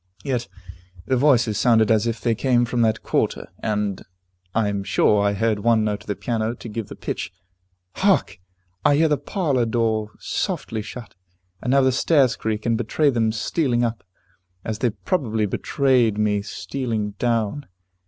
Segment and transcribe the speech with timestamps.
[0.23, 0.47] Yet
[1.05, 4.05] the voices sounded as if they came from that quarter and and
[4.55, 7.31] I am sure I heard one note on the piano to give the pitch.
[7.97, 8.39] Hark!
[8.83, 11.13] I hear the parlor door softly shut,
[11.61, 14.03] and now the stairs creak, and betray them stealing up,
[14.65, 17.67] as they probably betrayed me stealing down.